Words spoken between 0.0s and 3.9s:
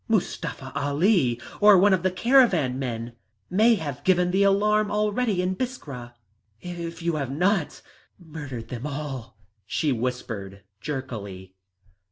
"Mustafa Ali, or one of the caravan men may